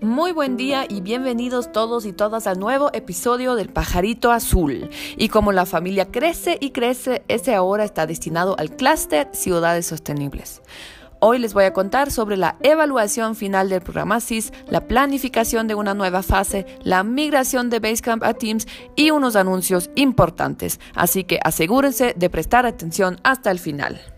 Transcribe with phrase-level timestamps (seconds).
[0.00, 4.90] Muy buen día y bienvenidos todos y todas al nuevo episodio del Pajarito Azul.
[5.16, 10.62] Y como la familia crece y crece, ese ahora está destinado al clúster Ciudades Sostenibles.
[11.20, 15.74] Hoy les voy a contar sobre la evaluación final del programa CIS, la planificación de
[15.74, 20.78] una nueva fase, la migración de Basecamp a Teams y unos anuncios importantes.
[20.94, 24.17] Así que asegúrense de prestar atención hasta el final.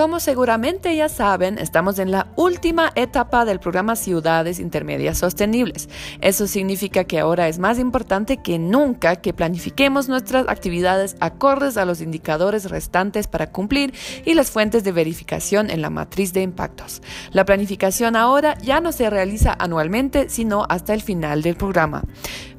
[0.00, 5.90] Como seguramente ya saben, estamos en la última etapa del programa Ciudades Intermedias Sostenibles.
[6.22, 11.84] Eso significa que ahora es más importante que nunca que planifiquemos nuestras actividades acordes a
[11.84, 13.92] los indicadores restantes para cumplir
[14.24, 17.02] y las fuentes de verificación en la matriz de impactos.
[17.32, 22.04] La planificación ahora ya no se realiza anualmente, sino hasta el final del programa.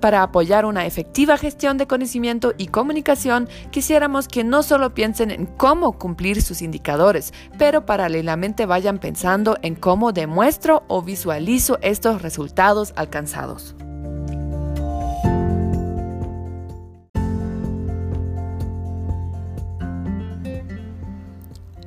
[0.00, 5.46] Para apoyar una efectiva gestión de conocimiento y comunicación, quisiéramos que no solo piensen en
[5.46, 12.92] cómo cumplir sus indicadores, pero paralelamente vayan pensando en cómo demuestro o visualizo estos resultados
[12.96, 13.74] alcanzados.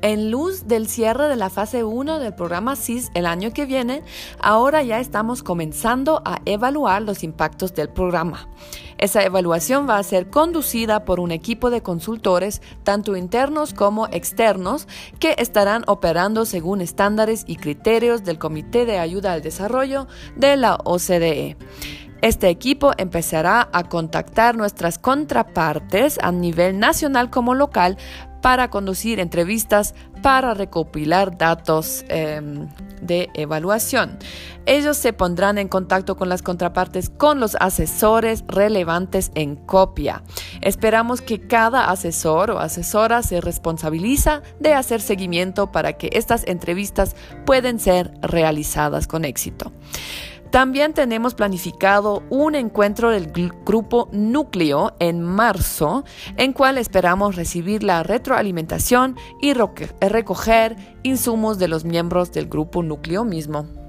[0.02, 4.02] En luz del cierre de la fase 1 del programa CIS el año que viene,
[4.40, 8.48] ahora ya estamos comenzando a evaluar los impactos del programa.
[8.96, 14.88] Esa evaluación va a ser conducida por un equipo de consultores, tanto internos como externos,
[15.18, 20.78] que estarán operando según estándares y criterios del Comité de Ayuda al Desarrollo de la
[20.82, 21.58] OCDE.
[22.22, 27.96] Este equipo empezará a contactar nuestras contrapartes a nivel nacional como local
[28.40, 32.68] para conducir entrevistas para recopilar datos em,
[33.00, 34.18] de evaluación.
[34.66, 40.22] Ellos se pondrán en contacto con las contrapartes con los asesores relevantes en copia.
[40.60, 47.16] Esperamos que cada asesor o asesora se responsabiliza de hacer seguimiento para que estas entrevistas
[47.46, 49.72] puedan ser realizadas con éxito.
[50.50, 53.30] También tenemos planificado un encuentro del
[53.64, 56.04] grupo núcleo en marzo,
[56.36, 63.24] en cual esperamos recibir la retroalimentación y recoger insumos de los miembros del grupo núcleo
[63.24, 63.79] mismo.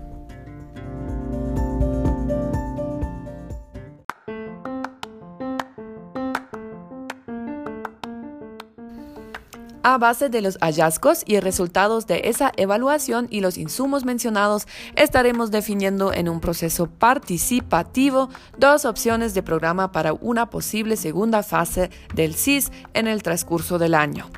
[9.84, 15.50] A base de los hallazgos y resultados de esa evaluación y los insumos mencionados, estaremos
[15.50, 22.36] definiendo en un proceso participativo dos opciones de programa para una posible segunda fase del
[22.36, 24.30] CIS en el transcurso del año.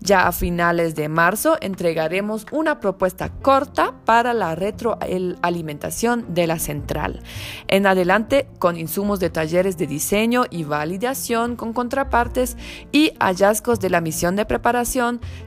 [0.00, 7.22] Ya a finales de marzo entregaremos una propuesta corta para la retroalimentación de la central.
[7.68, 12.56] En adelante, con insumos de talleres de diseño y validación con contrapartes
[12.92, 14.83] y hallazgos de la misión de preparación,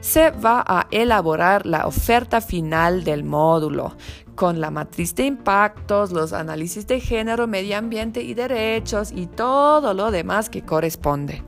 [0.00, 3.96] se va a elaborar la oferta final del módulo
[4.34, 9.94] con la matriz de impactos, los análisis de género, medio ambiente y derechos y todo
[9.94, 11.42] lo demás que corresponde.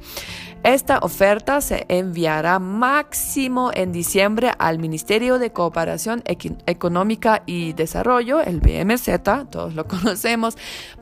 [0.62, 8.61] Esta oferta se enviará máximo en diciembre al Ministerio de Cooperación Económica y Desarrollo, el
[8.61, 10.59] BMZ, todos lo conocemos,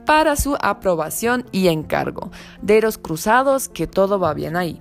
[0.06, 2.30] para su aprobación y encargo.
[2.62, 4.80] De los cruzados que todo va bien ahí.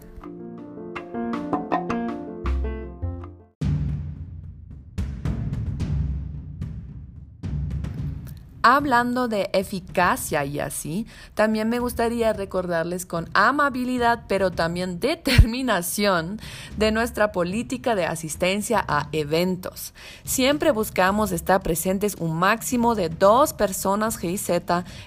[8.70, 16.42] Hablando de eficacia y así, también me gustaría recordarles con amabilidad, pero también determinación,
[16.76, 19.94] de nuestra política de asistencia a eventos.
[20.26, 24.50] Siempre buscamos estar presentes un máximo de dos personas GIZ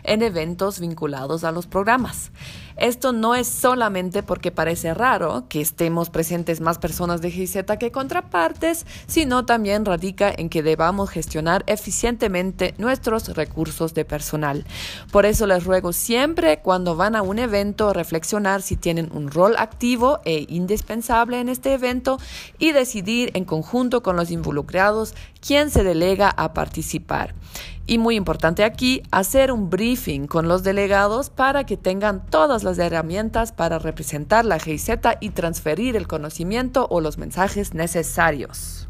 [0.05, 2.33] en eventos vinculados a los programas.
[2.81, 7.93] Esto no es solamente porque parece raro que estemos presentes más personas de GIZ que
[7.93, 14.65] contrapartes, sino también radica en que debamos gestionar eficientemente nuestros recursos de personal.
[15.13, 19.57] Por eso les ruego siempre cuando van a un evento reflexionar si tienen un rol
[19.59, 22.19] activo e indispensable en este evento
[22.59, 25.15] y decidir en conjunto con los involucrados
[25.47, 27.35] quién se delega a participar.
[27.91, 32.79] Y muy importante aquí, hacer un briefing con los delegados para que tengan todas las
[32.79, 38.90] herramientas para representar la GIZ y transferir el conocimiento o los mensajes necesarios.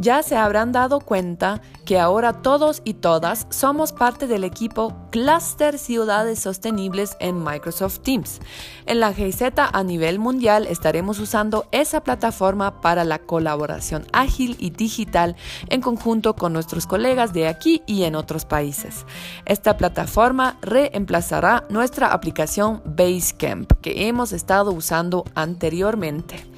[0.00, 5.78] Ya se habrán dado cuenta que ahora todos y todas somos parte del equipo Cluster
[5.78, 8.40] Ciudades Sostenibles en Microsoft Teams.
[8.86, 14.70] En la GZ a nivel mundial estaremos usando esa plataforma para la colaboración ágil y
[14.70, 15.36] digital
[15.68, 19.04] en conjunto con nuestros colegas de aquí y en otros países.
[19.44, 26.49] Esta plataforma reemplazará nuestra aplicación Basecamp que hemos estado usando anteriormente.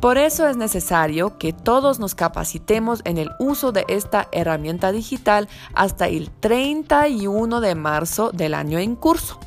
[0.00, 5.48] Por eso es necesario que todos nos capacitemos en el uso de esta herramienta digital
[5.74, 9.40] hasta el 31 de marzo del año en curso.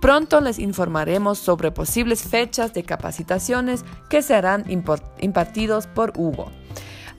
[0.00, 4.64] Pronto les informaremos sobre posibles fechas de capacitaciones que serán
[5.20, 6.50] impartidos por Hugo.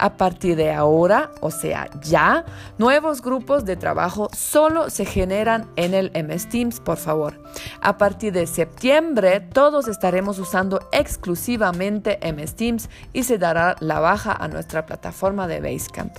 [0.04, 2.44] A partir de ahora, o sea, ya,
[2.78, 7.42] nuevos grupos de trabajo solo se generan en el MS Teams, por favor.
[7.80, 14.34] A partir de septiembre, todos estaremos usando exclusivamente MS Teams y se dará la baja
[14.34, 16.18] a nuestra plataforma de Basecamp.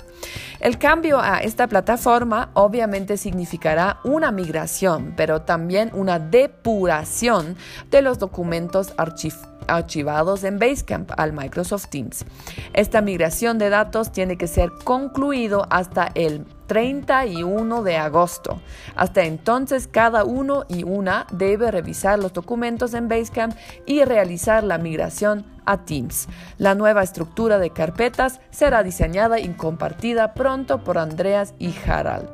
[0.61, 7.55] El cambio a esta plataforma obviamente significará una migración, pero también una depuración
[7.91, 12.25] de los documentos archivados archivados en Basecamp al Microsoft Teams.
[12.73, 18.61] Esta migración de datos tiene que ser concluido hasta el 31 de agosto.
[18.97, 23.55] Hasta entonces, cada uno y una debe revisar los documentos en Basecamp
[23.87, 26.29] y realizar la migración a Teams.
[26.59, 32.31] La nueva estructura de carpetas será diseñada y compartida pronto por Andreas y Harald.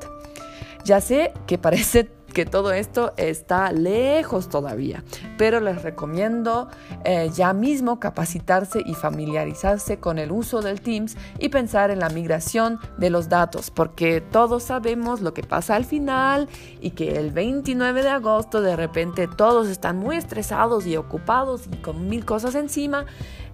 [0.84, 5.04] Ya sé que parece que todo esto está lejos todavía,
[5.36, 6.68] pero les recomiendo
[7.04, 12.08] eh, ya mismo capacitarse y familiarizarse con el uso del Teams y pensar en la
[12.08, 16.48] migración de los datos, porque todos sabemos lo que pasa al final
[16.80, 21.76] y que el 29 de agosto de repente todos están muy estresados y ocupados y
[21.76, 23.06] con mil cosas encima,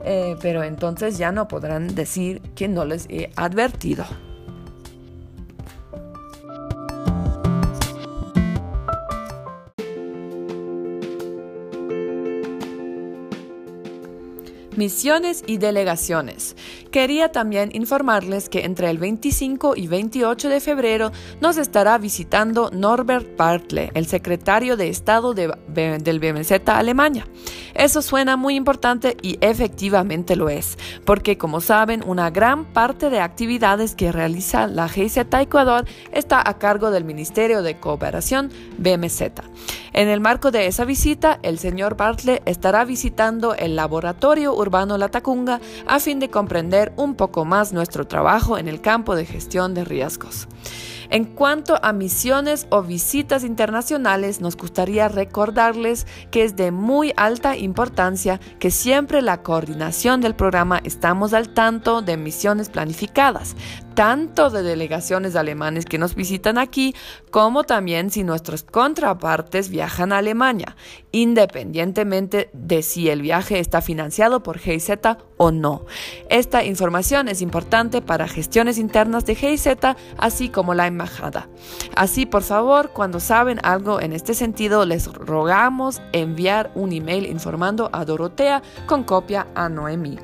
[0.05, 4.05] eh, pero entonces ya no podrán decir que no les he advertido.
[14.77, 16.57] Misiones y delegaciones.
[16.91, 23.37] Quería también informarles que entre el 25 y 28 de febrero nos estará visitando Norbert
[23.37, 27.27] Bartle, el secretario de Estado del BMZ Alemania.
[27.75, 33.21] Eso suena muy importante y efectivamente lo es, porque como saben, una gran parte de
[33.21, 39.23] actividades que realiza la GZ Ecuador está a cargo del Ministerio de Cooperación BMZ.
[39.97, 45.09] En el marco de esa visita, el señor Bartle estará visitando el laboratorio urbano La
[45.09, 49.73] Tacunga a fin de comprender un poco más nuestro trabajo en el campo de gestión
[49.73, 50.49] de riesgos.
[51.09, 57.57] En cuanto a misiones o visitas internacionales, nos gustaría recordarles que es de muy alta
[57.57, 63.57] importancia que siempre la coordinación del programa estamos al tanto de misiones planificadas,
[63.97, 66.95] tanto de delegaciones alemanes que nos visitan aquí,
[67.31, 70.77] como también si nuestros contrapartes viajan a Alemania,
[71.13, 74.91] independientemente de si el viaje está financiado por GIZ
[75.39, 75.87] o no.
[76.29, 79.69] Esta información es importante para gestiones internas de GIZ,
[80.19, 81.49] así como la embajada.
[81.97, 87.89] Así, por favor, cuando saben algo en este sentido, les rogamos enviar un email informando
[87.95, 90.19] a Dorotea con copia a Noemí.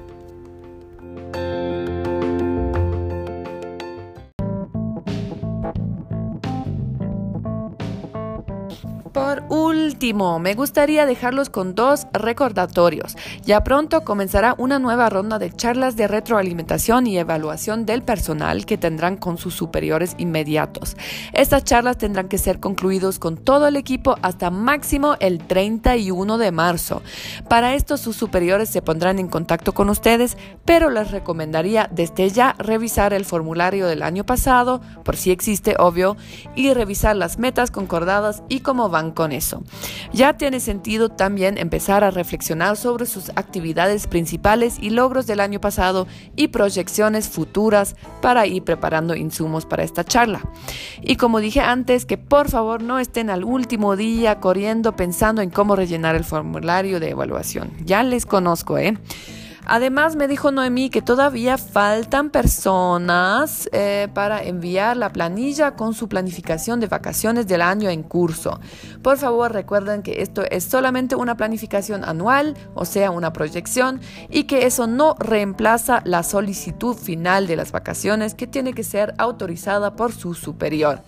[10.02, 13.16] Me gustaría dejarlos con dos recordatorios.
[13.44, 18.76] Ya pronto comenzará una nueva ronda de charlas de retroalimentación y evaluación del personal que
[18.76, 20.96] tendrán con sus superiores inmediatos.
[21.34, 26.50] Estas charlas tendrán que ser concluidos con todo el equipo hasta máximo el 31 de
[26.50, 27.02] marzo.
[27.48, 32.56] Para esto sus superiores se pondrán en contacto con ustedes, pero les recomendaría desde ya
[32.58, 36.16] revisar el formulario del año pasado, por si existe, obvio,
[36.56, 39.62] y revisar las metas concordadas y cómo van con eso.
[40.12, 45.60] Ya tiene sentido también empezar a reflexionar sobre sus actividades principales y logros del año
[45.60, 46.06] pasado
[46.36, 50.40] y proyecciones futuras para ir preparando insumos para esta charla.
[51.00, 55.50] Y como dije antes, que por favor no estén al último día corriendo pensando en
[55.50, 57.70] cómo rellenar el formulario de evaluación.
[57.84, 58.98] Ya les conozco, ¿eh?
[59.64, 66.08] Además, me dijo Noemí que todavía faltan personas eh, para enviar la planilla con su
[66.08, 68.60] planificación de vacaciones del año en curso.
[69.02, 74.44] Por favor, recuerden que esto es solamente una planificación anual, o sea, una proyección, y
[74.44, 79.94] que eso no reemplaza la solicitud final de las vacaciones que tiene que ser autorizada
[79.94, 81.02] por su superior.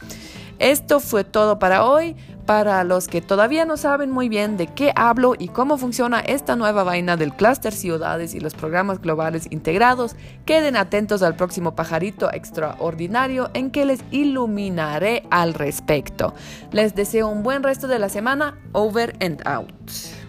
[0.59, 2.17] Esto fue todo para hoy.
[2.47, 6.57] Para los que todavía no saben muy bien de qué hablo y cómo funciona esta
[6.57, 12.31] nueva vaina del clúster ciudades y los programas globales integrados, queden atentos al próximo pajarito
[12.33, 16.35] extraordinario en que les iluminaré al respecto.
[16.71, 18.59] Les deseo un buen resto de la semana.
[18.73, 20.24] Over and out.